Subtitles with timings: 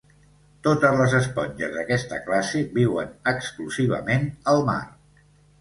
[0.67, 4.83] Totes les esponges d'aquesta classe viuen exclusivament al mar.